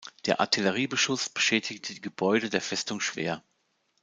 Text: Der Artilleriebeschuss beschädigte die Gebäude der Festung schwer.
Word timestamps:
Der 0.25 0.39
Artilleriebeschuss 0.39 1.29
beschädigte 1.29 1.93
die 1.93 2.01
Gebäude 2.01 2.49
der 2.49 2.61
Festung 2.61 3.01
schwer. 3.01 3.43